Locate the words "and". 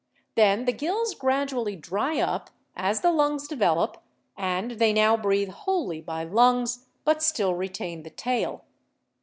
4.35-4.71